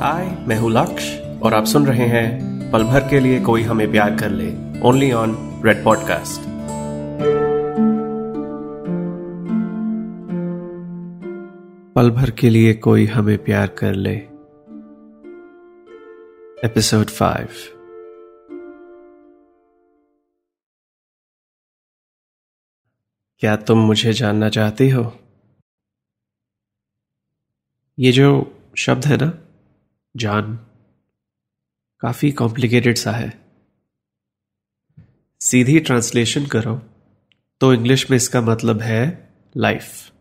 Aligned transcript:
हाय 0.00 0.44
मैं 0.48 0.56
हूँ 0.56 0.70
लक्ष्य 0.70 1.40
और 1.42 1.54
आप 1.54 1.64
सुन 1.64 1.86
रहे 1.86 2.06
हैं 2.06 2.70
पल 2.72 2.84
भर 2.84 3.08
के 3.08 3.20
लिए 3.20 3.40
कोई 3.40 3.62
हमें 3.62 3.90
प्यार 3.90 4.16
कर 4.16 4.30
ले 4.30 4.80
ओनली 4.80 5.12
ऑन 5.12 5.62
रेड 5.64 5.84
पॉडकास्ट 5.84 6.40
पल 11.94 12.10
भर 12.10 12.30
के 12.30 12.50
लिए 12.50 12.74
कोई 12.74 13.06
हमें 13.06 13.44
प्यार 13.44 13.66
कर 13.66 13.94
ले. 13.94 14.14
एपिसोड 16.68 17.06
फाइव 17.06 17.48
क्या 23.38 23.56
तुम 23.56 23.78
मुझे 23.78 24.12
जानना 24.12 24.48
चाहती 24.48 24.90
हो? 24.90 25.12
ये 27.98 28.12
जो 28.12 28.52
शब्द 28.76 29.04
है 29.04 29.16
ना 29.16 29.45
जान 30.16 30.54
काफ़ी 32.02 32.30
कॉम्प्लिकेटेड 32.32 32.96
सा 32.96 33.12
है। 33.12 33.32
सीधी 35.40 35.78
ट्रांसलेशन 35.80 36.46
करो 36.46 36.74
तो 37.60 37.72
इंग्लिश 37.74 38.10
में 38.10 38.16
इसका 38.16 38.40
मतलब 38.40 38.80
है 38.80 39.02
लाइफ 39.56 40.12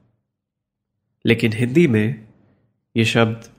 लेकिन 1.25 1.53
हिंदी 1.53 1.87
में 1.87 2.27
यह 2.95 3.03
शब्द 3.03 3.49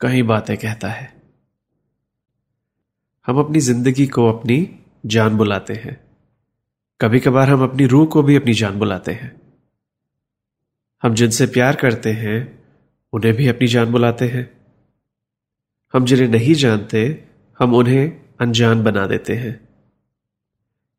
कई 0.00 0.22
बातें 0.22 0.56
कहता 0.56 0.88
है। 0.88 1.12
हम 3.26 3.38
अपनी 3.38 3.60
ज़िंदगी 3.60 4.06
को 4.06 4.28
अपनी 4.28 4.78
जान 5.06 5.36
बुलाते 5.36 5.74
हैं। 5.74 6.00
कभी 7.00 7.20
कभार 7.20 7.50
हम 7.50 7.62
अपनी 7.62 7.86
रूह 7.86 8.06
को 8.06 8.22
भी 8.22 8.36
अपनी 8.36 8.54
जान 8.54 8.78
बुलाते 8.78 9.12
हैं। 9.12 9.34
हम 11.02 11.14
जिनसे 11.14 11.46
प्यार 11.46 11.76
करते 11.76 12.12
हैं, 12.12 12.38
उन्हें 13.12 13.34
भी 13.34 13.48
अपनी 13.48 13.68
जान 13.68 13.92
बुलाते 13.92 14.28
हैं। 14.28 14.59
हम 15.94 16.04
जिन्हें 16.04 16.28
नहीं 16.28 16.54
जानते, 16.54 17.24
हम 17.58 17.74
उन्हें 17.74 18.20
अनजान 18.40 18.82
बना 18.84 19.06
देते 19.06 19.34
हैं। 19.34 19.54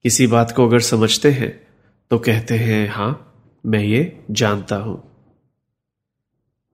किसी 0.05 0.27
बात 0.27 0.51
को 0.51 0.67
अगर 0.67 0.79
समझते 0.79 1.31
हैं 1.31 1.51
तो 2.11 2.17
कहते 2.19 2.57
हैं, 2.57 2.87
हाँ, 2.89 3.11
मैं 3.65 3.79
ये 3.79 4.25
जानता 4.31 4.75
हूँ। 4.75 4.97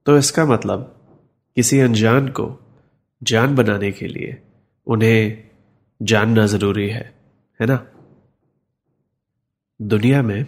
तो 0.05 0.17
इसका 0.17 0.45
मतलब 0.45 0.93
किसी 1.57 1.79
अनजान 1.79 2.27
को 2.27 2.47
जान 3.21 3.55
बनाने 3.55 3.91
के 3.91 4.07
लिए 4.07 4.41
उन्हें 4.87 5.49
जानना 6.01 6.45
ज़रूरी 6.45 6.89
है 6.89 7.13
है 7.59 7.67
ना? 7.67 7.85
दुनिया 9.79 10.21
में 10.21 10.45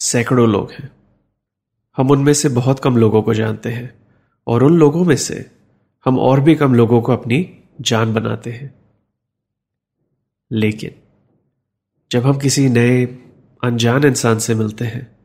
सैकड़ों 0.00 0.48
लोग 0.48 0.70
हैं। 0.72 0.90
हम 1.96 2.10
उनमें 2.10 2.32
से 2.32 2.48
बहुत 2.48 2.80
कम 2.80 2.96
लोगों 2.96 3.22
को 3.22 3.34
जानते 3.34 3.70
हैं, 3.70 3.92
और 4.46 4.62
उन 4.62 4.78
लोगों 4.78 5.04
में 5.04 5.16
से 5.16 5.50
हम 6.04 6.18
और 6.18 6.40
भी 6.40 6.54
कम 6.54 6.74
लोगों 6.74 7.02
को 7.02 7.12
अपनी 7.12 7.58
जान 7.80 8.14
बनाते 8.14 8.50
हैं। 8.50 8.74
लेकिन, 10.52 10.94
जब 12.12 12.26
हम 12.26 12.38
किसी 12.38 12.68
नए, 12.68 13.06
अनजान 13.64 14.04
इंसान 14.04 14.38
से 14.38 14.54
मिलते 14.54 14.84
हैं, 14.84 15.16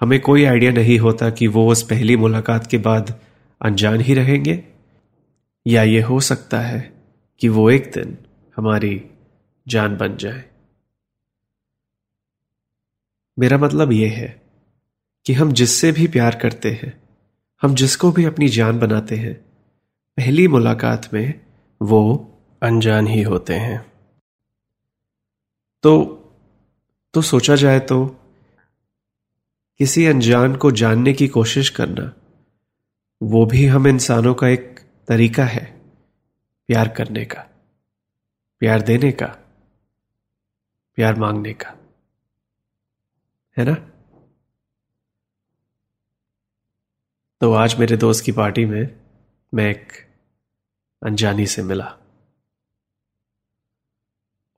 हमें 0.00 0.20
कोई 0.20 0.44
आइडिया 0.44 0.72
नहीं 0.72 0.98
होता 0.98 1.30
कि 1.30 1.46
वो 1.46 1.72
उस 1.72 1.82
पहली 1.82 2.16
मुलाकात 2.16 2.66
के 2.66 2.78
बाद 2.78 3.20
अनजान 3.62 4.00
ही 4.00 4.14
रहेंगे, 4.14 4.64
या 5.66 5.82
ये 5.82 6.00
हो 6.00 6.20
सकता 6.20 6.60
है 6.60 7.02
कि 7.40 7.48
वो 7.48 7.70
एक 7.70 7.90
दिन 7.94 8.18
हमारी 8.56 9.04
जान 9.68 9.96
बन 9.96 10.16
जाए। 10.16 10.44
मेरा 13.38 13.58
मतलब 13.58 13.92
यह 13.92 14.12
है 14.12 14.42
कि 15.26 15.32
हम 15.32 15.52
जिससे 15.52 15.92
भी 15.92 16.06
प्यार 16.06 16.34
करते 16.34 16.70
हैं, 16.70 17.02
हम 17.62 17.74
जिसको 17.74 18.12
भी 18.12 18.24
अपनी 18.24 18.48
जान 18.48 18.78
बनाते 18.78 19.16
हैं 19.16 19.43
पहली 20.16 20.48
मुलाकात 20.48 21.14
में 21.14 21.46
वो 21.82 22.02
अनजान 22.62 23.06
ही 23.06 23.22
होते 23.22 23.54
हैं। 23.54 23.92
तो 25.82 25.94
तो 27.14 27.22
सोचा 27.22 27.56
जाए 27.56 27.80
तो 27.80 28.06
किसी 29.78 30.06
अनजान 30.06 30.56
को 30.56 30.70
जानने 30.70 31.12
की 31.12 31.28
कोशिश 31.28 31.70
करना, 31.70 32.14
वो 33.22 33.46
भी 33.46 33.66
हम 33.66 33.86
इंसानों 33.86 34.34
का 34.34 34.48
एक 34.48 34.80
तरीका 35.08 35.44
है, 35.44 35.64
प्यार 36.68 36.88
करने 36.88 37.24
का, 37.24 37.42
प्यार 38.58 38.82
देने 38.82 39.12
का, 39.12 39.26
प्यार 40.94 41.18
मांगने 41.20 41.54
का। 41.54 41.78
है 43.58 43.64
ना? 43.64 43.74
तो 47.40 47.52
आज 47.52 47.74
मेरे 47.80 47.96
दोस्त 47.96 48.24
की 48.24 48.32
पार्टी 48.32 48.64
में 48.64 49.03
मैं 49.54 49.70
एक 49.70 49.92
अनजानी 51.06 51.46
से 51.46 51.62
मिला। 51.62 51.96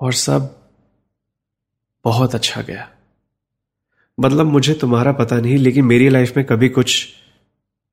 और 0.00 0.12
सब 0.12 0.70
बहुत 2.04 2.34
अच्छा 2.34 2.62
गया। 2.62 2.92
मतलब 4.20 4.46
मुझे 4.46 4.74
तुम्हारा 4.74 5.12
पता 5.12 5.36
नहीं, 5.36 5.58
लेकिन 5.58 5.84
मेरी 5.84 6.08
लाइफ 6.08 6.36
में 6.36 6.46
कभी 6.46 6.68
कुछ 6.68 7.08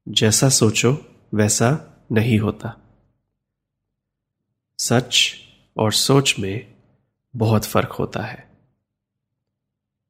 जैसा 0.07 0.49
सोचो, 0.49 1.05
वैसा 1.33 1.97
नहीं 2.11 2.39
होता। 2.39 2.79
सच 4.79 5.35
और 5.77 5.91
सोच 5.93 6.35
में 6.39 6.75
बहुत 7.35 7.65
फ़र्क 7.65 7.91
होता 7.91 8.23
है। 8.23 8.49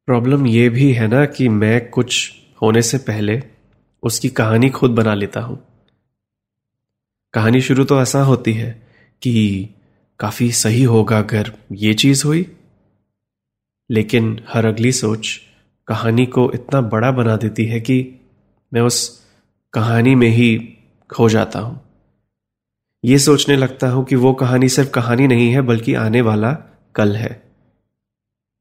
प्रॉब्लम 0.06 0.48
यह 0.48 0.70
भी 0.70 0.94
है 0.94 1.08
ना 1.08 1.26
कि 1.26 1.50
मैं 1.50 1.90
कुछ 1.90 2.34
होने 2.62 2.82
से 2.82 2.98
पहले 2.98 3.44
उसकी 4.04 4.30
कहानी 4.30 4.70
खुद 4.70 4.92
बना 4.92 5.14
लेता 5.14 5.42
हूँ। 5.42 5.73
कहानी 7.34 7.62
शुरू 7.62 7.84
तो 7.84 8.02
ऐसा 8.02 8.22
होती 8.24 8.54
है 8.54 8.88
कि 9.22 9.70
काफ़ी 10.20 10.52
सही 10.52 10.84
होगा 10.84 11.20
अगर 11.20 11.52
ये 11.72 11.94
चीज़ 11.94 12.26
हुई। 12.26 12.56
लेकिन 13.92 14.46
हर 14.50 14.66
अगली 14.66 14.92
सोच 14.92 15.42
कहानी 15.88 16.26
को 16.26 16.52
इतना 16.54 16.82
बड़ा 16.82 17.12
बना 17.12 17.36
देती 17.36 17.66
है 17.66 17.80
कि 17.80 18.16
मैं 18.74 18.82
उस 18.82 19.26
कहानी 19.74 20.16
में 20.16 20.28
ही 20.28 20.78
खो 21.14 21.30
जाता 21.30 21.60
हूँ। 21.60 21.82
यह 23.06 23.18
सोचने 23.18 23.56
लगता 23.56 23.90
हूँ 23.90 24.06
कि 24.06 24.16
वो 24.16 24.34
कहानी 24.34 24.70
सिर्फ़ 24.70 24.90
कहानी 24.90 25.28
नहीं 25.28 25.52
है, 25.52 25.62
बल्कि 25.62 25.94
आने 25.94 26.22
वाला 26.22 26.52
कल 26.96 27.16
है 27.16 27.44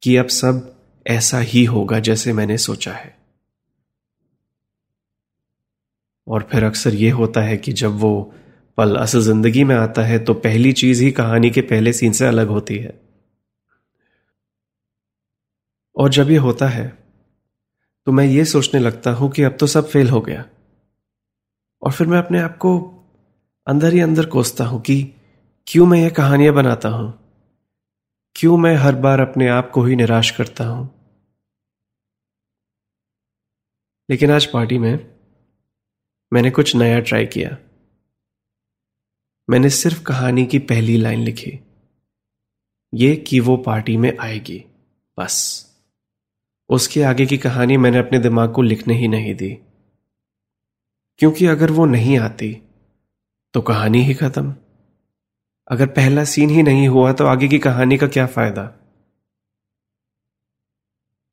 कि 0.03 0.17
अब 0.17 0.27
सब 0.27 0.75
ऐसा 1.07 1.39
ही 1.39 1.65
होगा 1.65 1.99
जैसे 1.99 2.33
मैंने 2.33 2.59
सोचा 2.59 2.93
है। 2.93 3.17
और 6.29 6.49
फिर 6.53 6.65
अक्सर 6.65 6.95
यह 6.95 7.15
होता 7.15 7.41
है 7.41 7.57
कि 7.57 7.73
जब 7.73 7.91
वो 7.91 8.35
पल 8.79 8.95
असल 8.97 9.21
ज़िंदगी 9.21 9.65
में 9.65 9.75
आता 9.77 10.03
है 10.03 10.19
तो 10.19 10.35
पहली 10.35 10.73
चीज़ 10.73 11.03
ही 11.03 11.11
कहानी 11.13 11.51
के 11.51 11.61
पहले 11.63 11.93
सीन 11.93 12.13
से 12.13 12.27
अलग 12.27 12.49
होती 12.49 12.77
है। 12.79 13.01
और 15.97 16.09
जब 16.09 16.31
यह 16.31 16.41
होता 16.41 16.69
है 16.69 16.87
तो 18.07 18.13
मैं 18.13 18.25
ये 18.25 18.45
सोचने 18.45 18.81
लगता 18.81 19.11
हूँ 19.11 19.31
कि 19.31 19.43
अब 19.43 19.57
तो 19.61 19.67
सब 19.67 19.89
फेल 19.89 20.09
हो 20.09 20.21
गया। 20.21 20.45
और 21.83 21.93
फिर 21.93 22.07
मैं 22.07 22.19
अपने 22.19 22.41
आप 22.41 22.57
को 22.57 22.79
अंदर 23.67 23.93
ही 23.93 24.01
अंदर 24.01 24.27
कोसता 24.27 24.65
हूँ 24.65 24.81
कि 24.81 25.03
क्यों 25.67 25.87
मैं 25.87 25.99
ये 25.99 26.11
कहानियाँ 26.11 26.55
बनाता 26.55 26.89
हूँ? 26.89 27.13
क्यों 28.37 28.57
मैं 28.57 28.75
हर 28.77 28.95
बार 28.95 29.21
अपने 29.21 29.49
आप 29.49 29.71
को 29.71 29.83
ही 29.85 29.97
निराश 29.97 30.31
करता 30.31 30.65
हूँ? 30.65 30.89
लेकिन 34.09 34.31
आज 34.31 34.47
पार्टी 34.47 34.79
में 34.79 34.95
मैंने 36.33 36.51
कुछ 36.51 36.75
नया 36.77 37.01
ट्राई 37.01 37.27
किया। 37.27 37.57
मैंने 39.51 39.71
सिर्फ़ 39.71 40.03
कहानी 40.03 40.47
की 40.47 40.59
पहली 40.59 40.97
लाइन 40.97 41.21
लिखी। 41.21 41.61
ये 42.95 43.17
कि 43.17 43.41
वो 43.41 43.57
पार्टी 43.57 43.97
में 43.97 44.19
आएगी। 44.21 44.65
बस। 45.19 45.67
उसके 46.69 47.03
आगे 47.03 47.27
की 47.27 47.39
कहानी 47.39 47.77
मैंने 47.77 47.99
अपने 47.99 48.19
दिमाग 48.19 48.53
को 48.53 48.63
लिखने 48.63 48.95
ही 48.95 49.09
नहीं 49.09 49.35
दी। 49.35 49.59
क्योंकि 51.19 51.47
अगर 51.47 51.71
वो 51.71 51.87
नहीं 51.87 52.19
आती 52.19 52.63
तो 53.55 53.61
कहानी 53.61 54.03
ही 54.03 54.15
खत्म। 54.15 54.57
अगर 55.69 55.87
पहला 55.87 56.25
सीन 56.25 56.51
ही 56.51 56.63
नहीं 56.63 56.89
हुआ 56.89 57.13
तो 57.13 57.27
आगे 57.27 57.49
की 57.49 57.59
कहानी 57.59 57.99
का 57.99 58.09
क्या 58.09 58.27
फ़ायदा? 58.27 58.75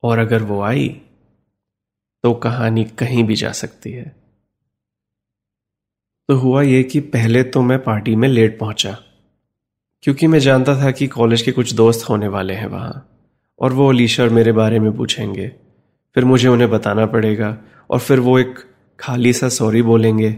और 0.03 0.19
अगर 0.19 0.43
वो 0.43 0.61
आई 0.61 1.01
तो 2.23 2.33
कहानी 2.33 2.83
कहीं 2.83 3.23
भी 3.23 3.35
जा 3.35 3.51
सकती 3.51 3.91
है। 3.91 4.18
तो 6.29 6.35
हुआ 6.35 6.61
यह 6.61 6.83
कि 6.83 6.99
पहले 6.99 7.43
तो 7.43 7.61
मैं 7.61 7.83
पार्टी 7.83 8.15
में 8.15 8.27
लेट 8.27 8.59
पहुँचा, 8.59 8.97
क्योंकि 10.03 10.27
मैं 10.27 10.39
जानता 10.39 10.75
था 10.83 10.91
कि 10.91 11.07
कॉलेज 11.07 11.41
के 11.41 11.51
कुछ 11.51 11.73
दोस्त 11.73 12.09
होने 12.09 12.27
वाले 12.27 12.53
हैं 12.53 12.67
वहाँ, 12.67 13.09
और 13.59 13.73
वो 13.73 13.89
अलीशा 13.89 14.23
और 14.23 14.29
मेरे 14.29 14.51
बारे 14.51 14.79
में 14.79 14.91
पूछेंगे। 14.97 15.47
फिर 16.15 16.25
मुझे 16.25 16.47
उन्हें 16.47 16.69
बताना 16.69 17.05
पड़ेगा, 17.05 17.57
और 17.89 17.99
फिर 17.99 18.19
वो 18.19 18.39
एक 18.39 18.59
खाली 18.99 19.33
सा 19.33 19.49
सॉरी 19.49 19.81
बोलेंगे, 19.81 20.35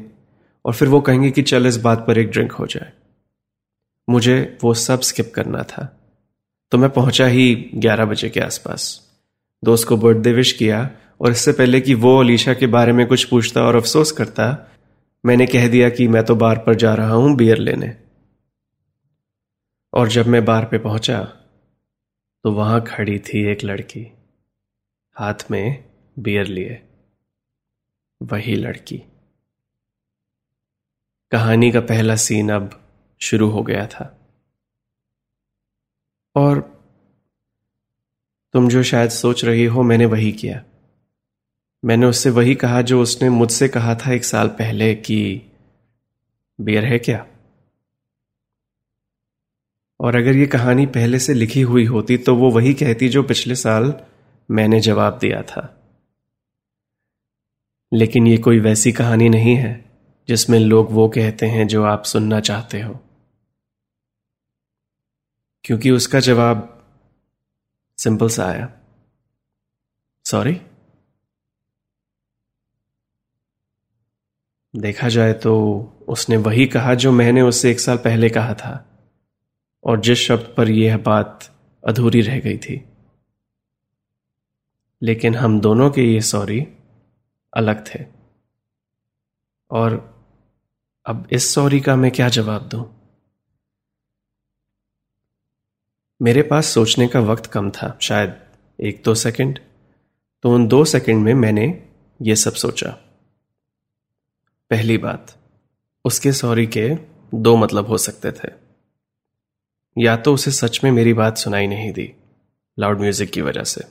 और 0.66 0.74
फिर 0.74 0.88
वो 0.88 1.02
कहेंगे 1.02 1.32
कि 1.32 1.42
चल 1.42 1.68
इस 1.68 1.78
बात 1.78 2.06
पर 2.08 2.18
एक 2.18 2.32
ड्रिंक 2.32 2.52
हो 2.52 2.68
जाए। 2.68 2.92
मुझे 4.10 4.58
वो 4.64 4.74
सब 4.74 5.02
स्किप 5.02 5.32
करना 5.36 5.64
था। 5.64 6.00
तो 6.72 6.78
मैं 6.78 6.90
पहुँचा 6.90 7.26
ही 7.26 7.72
ग्यारह 7.76 8.06
बजे 8.06 8.30
के 8.30 8.40
आसपास। 8.40 9.10
दोस्त 9.64 9.88
को 9.88 9.98
बर्थडे 9.98 10.34
विश 10.34 10.52
किया, 10.52 10.90
और 11.22 11.32
इससे 11.32 11.52
पहले 11.52 11.82
कि 11.82 11.94
वो 11.94 12.20
अलीशा 12.20 12.54
के 12.54 12.68
बारे 12.68 12.94
में 12.94 13.08
कुछ 13.08 13.24
पूछता 13.24 13.62
और 13.62 13.76
अफसोस 13.76 14.12
करता 14.12 14.68
मैंने 15.26 15.46
कह 15.46 15.68
दिया 15.68 15.90
कि 15.90 16.08
मैं 16.08 16.26
तो 16.26 16.36
बार 16.36 16.58
पर 16.58 16.76
जा 16.76 16.94
रहा 16.96 17.14
हूँ 17.14 17.36
बियर 17.36 17.58
लेने। 17.58 17.98
और 19.94 20.08
जब 20.08 20.28
मैं 20.28 20.46
बार 20.46 20.66
पे 20.66 20.78
पहुँचा 20.78 21.24
तो 22.44 22.52
वहाँ 22.52 22.86
खड़ी 22.88 23.20
थी 23.20 23.52
एक 23.52 23.64
लड़की। 23.64 24.08
हाथ 25.16 25.34
में 25.52 25.94
बियर 26.20 26.48
लिए। 26.48 26.88
वही 28.24 28.56
लड़की। 28.56 28.98
कहानी 31.32 31.72
का 31.72 31.80
पहला 31.80 32.16
सीन 32.16 32.50
अब 32.50 32.84
शुरू 33.22 33.50
हो 33.50 33.64
गया 33.64 33.88
था। 33.88 34.34
और 36.36 36.62
तुम 38.54 38.70
जो 38.70 38.84
शायद 38.84 39.10
सोच 39.10 39.46
रही 39.46 39.66
हो, 39.66 39.84
मैंने 39.84 40.06
वही 40.06 40.32
किया। 40.32 40.64
मैंने 41.86 42.06
उससे 42.06 42.30
वही 42.30 42.56
कहा 42.56 42.82
जो 42.82 43.02
उसने 43.02 43.30
मुझसे 43.30 43.68
कहा 43.68 43.96
था 43.96 44.14
एक 44.14 44.26
साल 44.26 44.48
पहले 44.48 44.96
कि, 44.96 45.42
बियर 46.62 46.86
है 46.86 47.00
क्या? 47.00 47.28
और 50.00 50.16
अगर 50.16 50.36
ये 50.36 50.48
कहानी 50.48 50.86
पहले 50.86 51.20
से 51.20 51.34
लिखी 51.34 51.62
हुई 51.62 51.86
होती 51.86 52.18
तो 52.18 52.36
वो 52.36 52.52
वही 52.52 52.74
कहती 52.74 53.10
जो 53.10 53.24
पिछले 53.24 53.56
साल 53.56 54.02
मैंने 54.52 54.80
जवाब 54.80 55.18
दिया 55.18 55.42
था। 55.42 55.78
लेकिन 57.94 58.28
ये 58.28 58.38
कोई 58.38 58.60
वैसी 58.60 58.92
कहानी 58.92 59.30
नहीं 59.30 59.56
है 59.56 59.86
जिसमें 60.28 60.60
लोग 60.60 60.92
वो 60.92 61.10
कहते 61.10 61.46
हैं 61.46 61.68
जो 61.68 61.84
आप 61.84 62.04
सुनना 62.04 62.40
चाहते 62.40 62.82
हो। 62.82 63.00
क्योंकि 65.64 65.92
उसका 65.92 66.20
जवाब 66.20 66.84
सिंपल 67.98 68.30
सा 68.30 68.46
आया। 68.46 68.74
सॉरी? 70.26 70.62
देखा 74.76 75.10
जाए 75.10 75.34
तो 75.34 75.82
उसने 76.10 76.38
वही 76.38 76.66
कहा 76.66 76.94
जो 76.94 77.12
मैंने 77.12 77.42
उससे 77.42 77.72
एक 77.72 77.80
साल 77.80 77.98
पहले 77.98 78.30
कहा 78.30 78.54
था। 78.54 78.88
और 79.84 80.02
जिस 80.02 80.20
शब्द 80.20 80.54
पर 80.58 80.70
यह 80.70 80.98
बात 80.98 81.60
अधूरी 81.88 82.22
रह 82.22 82.40
गई 82.40 82.58
थी। 82.58 82.86
लेकिन 85.02 85.36
हम 85.36 85.62
दोनों 85.62 85.92
के 85.92 86.02
ये 86.02 86.22
सॉरी 86.22 86.68
अलग 87.54 87.96
थे। 87.96 88.06
और 89.72 90.12
अब 91.06 91.28
इस 91.32 91.54
सॉरी 91.54 91.80
का 91.80 91.96
मैं 91.96 92.12
क्या 92.12 92.30
जवाब 92.30 92.68
दूँ? 92.68 93.02
मेरे 96.22 96.42
पास 96.42 96.66
सोचने 96.66 97.08
का 97.08 97.20
वक्त 97.20 97.46
कम 97.46 97.72
था, 97.72 97.98
शायद 98.02 98.36
एक 98.82 99.02
दो 99.06 99.16
सेकंड। 99.16 99.60
तो 100.44 100.56
उन 100.56 100.68
दो 100.68 100.86
सेकंड 100.86 101.24
में 101.24 101.34
मैंने 101.34 101.90
ये 102.22 102.36
सब 102.36 102.54
सोचा। 102.54 103.11
पहली 104.72 104.98
बात, 104.98 105.36
उसके 106.06 106.32
सॉरी 106.32 106.66
के 106.68 106.90
दो 107.34 107.56
मतलब 107.56 107.88
हो 107.88 107.98
सकते 107.98 108.32
थे। 108.32 108.50
या 109.98 110.16
तो 110.18 110.34
उसे 110.34 110.52
सच 110.52 110.80
में 110.84 110.92
मेरी 110.92 111.14
बात 111.14 111.38
सुनाई 111.38 111.68
नहीं 111.68 111.92
दी 111.94 112.12
लाउड 112.78 113.00
म्यूज़िक 113.00 113.32
की 113.32 113.42
वजह 113.42 113.64
से। 113.64 113.82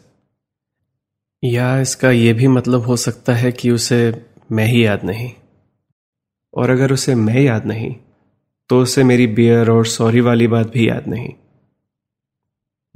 या 1.42 1.80
इसका 1.80 2.10
यह 2.10 2.34
भी 2.34 2.48
मतलब 2.48 2.80
हो 2.80 2.96
सकता 2.96 3.34
है 3.34 3.52
कि 3.52 3.70
उसे 3.70 4.26
मैं 4.52 4.66
ही 4.66 4.84
याद 4.86 5.04
नहीं। 5.04 5.32
और 6.54 6.70
अगर 6.70 6.92
उसे 6.92 7.14
मैं 7.14 7.40
याद 7.40 7.66
नहीं 7.66 7.94
तो 8.70 8.80
उसे 8.82 9.04
मेरी 9.04 9.26
बियर 9.26 9.70
और 9.70 9.86
सॉरी 9.86 10.20
वाली 10.20 10.46
बात 10.46 10.66
भी 10.66 10.88
याद 10.88 11.06
नहीं। 11.06 11.28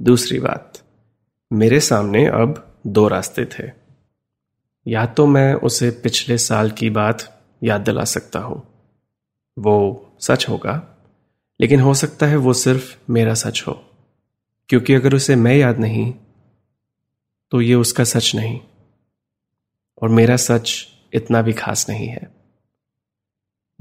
दूसरी 0.01 0.39
बात, 0.39 0.79
मेरे 1.53 1.79
सामने 1.79 2.25
अब 2.25 2.81
दो 2.87 3.07
रास्ते 3.07 3.45
थे। 3.45 3.71
या 4.87 5.05
तो 5.05 5.25
मैं 5.27 5.53
उसे 5.53 5.89
पिछले 6.03 6.37
साल 6.37 6.71
की 6.71 6.89
बात 6.89 7.34
याद 7.63 7.81
दिला 7.81 8.03
सकता 8.03 8.39
हूँ। 8.39 8.63
वो 9.57 10.09
सच 10.19 10.49
होगा, 10.49 10.97
लेकिन 11.59 11.79
हो 11.79 11.93
सकता 11.93 12.25
है 12.25 12.35
वो 12.35 12.53
सिर्फ़ 12.53 12.97
मेरा 13.09 13.33
सच 13.33 13.63
हो। 13.67 13.83
क्योंकि 14.69 14.93
अगर 14.93 15.13
उसे 15.15 15.35
मैं 15.35 15.55
याद 15.55 15.79
नहीं 15.79 16.13
तो 17.51 17.61
ये 17.61 17.75
उसका 17.75 18.03
सच 18.03 18.35
नहीं। 18.35 18.59
और 20.01 20.09
मेरा 20.09 20.35
सच 20.35 20.87
इतना 21.13 21.41
भी 21.41 21.53
खास 21.53 21.89
नहीं 21.89 22.07
है। 22.07 22.35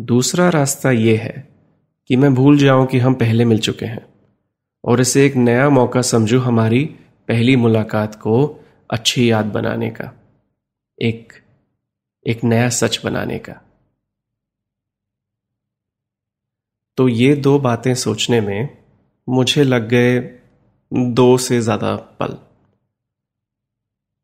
दूसरा 0.00 0.49
रास्ता 0.49 0.91
यह 0.91 1.20
है 1.20 1.49
कि 2.09 2.17
मैं 2.17 2.35
भूल 2.35 2.59
जाऊँ 2.59 2.87
कि 2.87 2.99
हम 2.99 3.15
पहले 3.15 3.44
मिल 3.44 3.59
चुके 3.59 3.87
हैं। 3.87 4.06
और 4.85 5.00
इसे 5.00 5.27
एक 5.27 5.37
नया 5.37 5.69
मौका 5.70 6.03
समझू 6.03 6.41
हमारी 6.41 6.85
पहली 7.29 7.56
मुलाकात 7.56 8.15
को 8.15 8.65
अच्छी 8.91 9.31
याद 9.31 9.44
बनाने 9.44 9.91
का। 9.91 10.12
एक 11.03 11.32
एक 12.26 12.44
नया 12.44 12.69
सच 12.71 13.00
बनाने 13.05 13.38
का। 13.38 13.53
तो 16.99 17.09
ये 17.09 17.35
दो 17.37 17.59
बातें 17.59 17.94
सोचने 17.94 18.41
में 18.41 18.76
मुझे 19.29 19.65
लग 19.65 19.88
गए 19.88 20.19
दो 20.93 21.37
से 21.38 21.61
ज़्यादा 21.61 21.94
पल। 22.21 22.37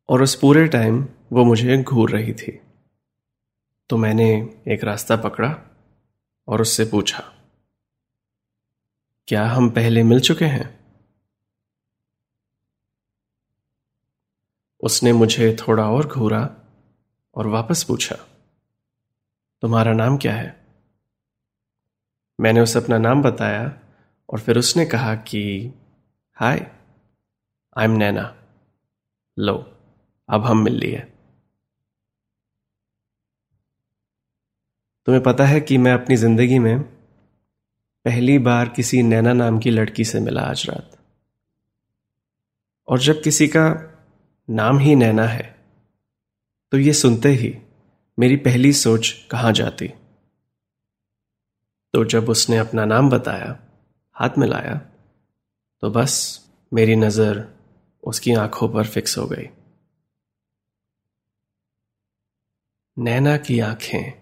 और 0.09 0.21
उस 0.21 0.35
पूरे 0.35 0.65
टाइम 0.67 1.05
वो 1.31 1.43
मुझे 1.45 1.81
घूर 1.83 2.11
रही 2.11 2.33
थी। 2.33 2.59
तो 3.89 3.97
मैंने 3.97 4.29
एक 4.67 4.83
रास्ता 4.83 5.15
पकड़ा 5.17 5.55
और 6.47 6.61
उससे 6.61 6.85
पूछा, 6.85 7.23
क्या 9.27 9.45
हम 9.45 9.69
पहले 9.69 10.03
मिल 10.03 10.19
चुके 10.19 10.45
हैं? 10.45 10.69
उसने 14.83 15.13
मुझे 15.13 15.55
थोड़ा 15.59 15.89
और 15.89 16.07
घूरा 16.07 16.41
और 17.35 17.47
वापस 17.47 17.83
पूछा, 17.83 18.15
तुम्हारा 19.63 19.93
नाम 19.93 20.17
क्या 20.17 20.35
है? 20.35 20.65
मैंने 22.39 22.61
उसे 22.61 22.79
अपना 22.79 22.97
नाम 22.97 23.21
बताया 23.23 23.79
और 24.29 24.39
फिर 24.39 24.57
उसने 24.57 24.85
कहा 24.85 25.15
कि, 25.15 25.73
हाय 26.33 26.71
आई 27.77 27.85
एम 27.85 27.91
नैना 27.91 28.35
लो, 29.39 29.55
अब 30.29 30.45
हम 30.45 30.63
मिल 30.63 30.73
लिए. 30.73 30.99
तुम्हें 35.07 35.23
पता 35.23 35.45
है 35.45 35.61
कि 35.61 35.77
मैं 35.77 35.93
अपनी 35.93 36.15
ज़िंदगी 36.15 36.59
में 36.59 36.79
पहली 38.05 38.39
बार 38.39 38.69
किसी 38.69 39.03
नैना 39.03 39.33
नाम 39.33 39.59
की 39.59 39.69
लड़की 39.69 40.05
से 40.05 40.19
मिला 40.19 40.41
आज 40.41 40.65
रात। 40.69 40.97
और 42.87 42.99
जब 42.99 43.21
किसी 43.23 43.47
का 43.47 43.63
नाम 44.49 44.79
ही 44.79 44.95
नैना 44.95 45.23
है 45.23 45.60
तो 46.71 46.77
ये 46.77 46.93
सुनते 46.93 47.29
ही 47.29 47.57
मेरी 48.19 48.35
पहली 48.37 48.73
सोच 48.73 49.27
कहाँ 49.31 49.51
जाती। 49.51 49.87
तो 51.93 52.05
जब 52.05 52.29
उसने 52.29 52.57
अपना 52.57 52.85
नाम 52.85 53.09
बताया, 53.09 53.59
हाथ 54.13 54.37
मिलाया 54.37 54.75
तो 55.81 55.89
बस 55.89 56.13
मेरी 56.73 56.95
नज़र 56.95 57.47
उसकी 58.03 58.33
आँखों 58.33 58.69
पर 58.69 58.87
फिक्स 58.87 59.17
हो 59.17 59.25
गई। 59.27 59.47
नैना 62.97 63.37
की 63.37 63.59
आँखें। 63.59 64.21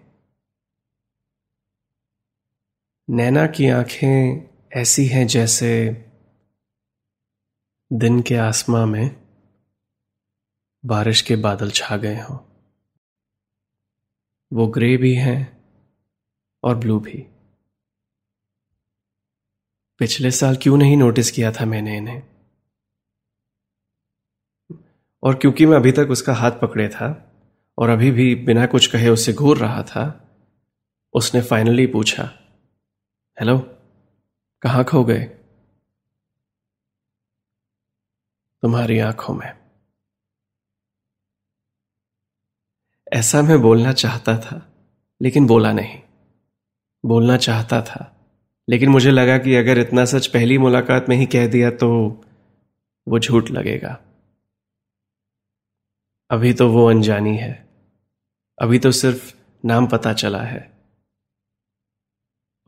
नैना 3.10 3.46
की 3.46 3.68
आँखें 3.68 4.50
ऐसी 4.72 5.06
हैं 5.06 5.26
जैसे 5.26 5.70
दिन 7.92 8.22
के 8.22 8.36
आसमां 8.36 8.86
में 8.86 9.29
बारिश 10.84 11.22
के 11.22 11.36
बादल 11.36 11.70
छा 11.70 11.96
गए 11.96 12.20
हों। 12.20 12.38
वो 14.52 14.66
ग्रे 14.66 14.96
भी 14.96 15.14
हैं 15.14 15.64
और 16.64 16.76
ब्लू 16.76 17.00
भी। 17.00 17.26
पिछले 19.98 20.30
साल 20.30 20.56
क्यों 20.56 20.76
नहीं 20.76 20.96
नोटिस 20.96 21.30
किया 21.30 21.52
था 21.52 21.64
मैंने 21.64 21.96
इन्हें? 21.96 22.22
और 25.22 25.34
क्योंकि 25.34 25.66
मैं 25.66 25.76
अभी 25.76 25.92
तक 25.92 26.08
उसका 26.10 26.34
हाथ 26.34 26.50
पकड़े 26.50 26.88
था 26.88 27.32
और 27.78 27.88
अभी 27.88 28.10
भी 28.10 28.34
बिना 28.34 28.66
कुछ 28.66 28.86
कहे 28.86 29.08
उससे 29.08 29.32
घूर 29.32 29.58
रहा 29.58 29.82
था, 29.82 30.28
उसने 31.14 31.42
फाइनली 31.42 31.86
पूछा 31.86 32.24
हेलो 33.40 33.58
कहाँ 34.62 34.84
खो 34.84 35.04
गए? 35.04 35.24
तुम्हारी 38.62 38.98
आँखों 38.98 39.34
में। 39.34 39.59
ऐसा 43.12 43.42
मैं 43.42 43.62
बोलना 43.62 43.92
चाहता 43.92 44.38
था, 44.38 44.72
लेकिन 45.22 45.46
बोला 45.46 45.72
नहीं। 45.72 45.98
बोलना 47.04 47.36
चाहता 47.36 47.82
था, 47.82 48.28
लेकिन 48.68 48.88
मुझे 48.88 49.10
लगा 49.10 49.38
कि 49.38 49.54
अगर 49.54 49.78
इतना 49.78 50.04
सच 50.04 50.26
पहली 50.26 50.58
मुलाकात 50.58 51.08
में 51.08 51.16
ही 51.16 51.26
कह 51.26 51.46
दिया 51.46 51.70
तो 51.70 51.90
वो 53.08 53.18
झूठ 53.18 53.50
लगेगा। 53.50 54.00
अभी 56.30 56.52
तो 56.52 56.70
वो 56.72 56.90
अनजानी 56.90 57.36
है। 57.36 57.68
अभी 58.58 58.78
तो 58.78 58.90
सिर्फ़ 58.90 59.34
नाम 59.64 59.86
पता 59.86 60.12
चला 60.12 60.42
है। 60.42 60.72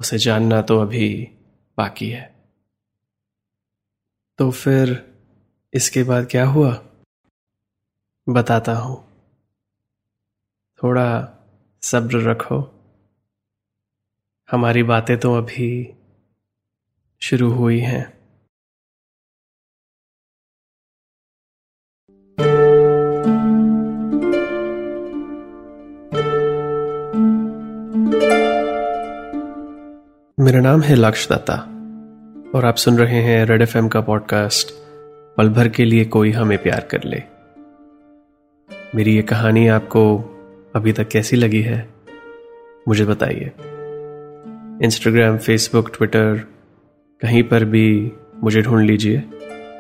उसे 0.01 0.19
जानना 0.19 0.63
तो 0.63 0.79
अभी 0.79 1.29
बाकी 1.79 2.11
है। 2.11 2.35
तो 4.39 4.51
फिर 4.51 5.15
इसके 5.75 6.03
बाद 6.03 6.27
क्या 6.31 6.47
हुआ? 6.47 6.83
बताता 8.29 8.75
हूँ। 8.75 9.12
थोड़ा 10.83 11.29
सब्र 11.83 12.31
रखो। 12.31 12.79
हमारी 14.51 14.83
बातें 14.83 15.19
तो 15.19 15.35
अभी 15.35 15.95
शुरू 17.21 17.51
हुई 17.51 17.79
हैं। 17.79 18.23
मेरा 30.41 30.61
नाम 30.61 30.81
है 30.81 30.95
लक्ष्य 30.95 31.35
दत्ता 31.35 31.55
और 32.55 32.65
आप 32.65 32.75
सुन 32.75 32.99
रहे 32.99 33.23
हैं 33.23 33.45
रेड 33.45 33.63
एफएम 33.63 33.89
का 33.89 34.01
पॉडकास्ट, 34.01 34.69
पल 35.37 35.49
भर 35.49 35.69
के 35.69 35.85
लिए 35.85 36.05
कोई 36.05 36.31
हमें 36.31 36.63
प्यार 36.63 36.89
कर 36.95 37.05
ले। 37.05 37.23
मेरी 38.95 39.17
ये 39.17 39.23
कहानी 39.23 39.69
आपको 39.69 40.29
अभी 40.75 40.93
तक 40.93 41.09
कैसी 41.09 41.37
लगी 41.37 41.61
है, 41.63 41.89
मुझे 42.89 43.05
बताइए। 43.05 43.51
इंस्टाग्राम 44.85 45.37
फेसबुक 45.39 45.97
ट्विटर 45.97 46.39
कहीं 47.23 47.43
पर 47.43 47.65
भी 47.65 48.13
मुझे 48.43 48.63
ढूंढ 48.63 48.85
लीजिए 48.87 49.23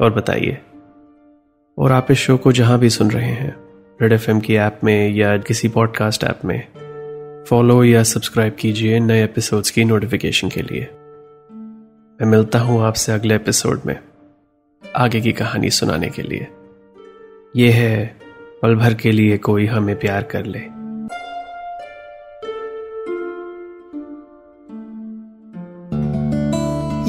और 0.01 0.13
बताइए। 0.15 0.59
और 1.79 1.93
आप 1.93 2.11
इस 2.11 2.19
शो 2.19 2.37
को 2.37 2.53
जहाँ 2.53 2.79
भी 2.79 2.91
सुन 2.91 3.11
रहे 3.11 3.31
हैं 3.31 3.57
रेड 4.03 4.13
एफएम 4.13 4.41
की 4.41 4.55
ऐप 4.55 4.81
में 4.85 5.11
या 5.11 5.37
किसी 5.39 5.69
पॉडकास्ट 5.69 6.25
ऐप 6.25 6.45
में 6.45 6.67
फॉलो 7.49 7.85
या 7.85 8.03
सब्सक्राइब 8.03 8.57
कीजिए 8.59 9.01
नए 9.01 9.25
एपिसोड्स 9.25 9.71
की 9.71 9.85
नोटिफिकेशन 9.85 10.49
के 10.49 10.63
लिए। 10.63 10.89
मैं 12.21 12.27
मिलता 12.27 12.59
हूँ 12.59 12.83
आपसे 12.83 13.13
अगले 13.13 13.35
एपिसोड 13.35 13.81
में, 13.87 13.99
आगे 14.97 15.21
की 15.21 15.33
कहानी 15.33 15.71
सुनाने 15.71 16.11
के 16.11 16.23
लिए। 16.23 16.47
यह 17.57 17.75
है 17.75 18.17
पल 18.63 18.75
भर 18.75 18.95
के 18.95 19.13
लिए 19.13 19.39
कोई 19.39 19.67
हमें 19.67 19.99
प्यार 19.99 20.23
कर 20.23 20.45
ले। 20.45 20.82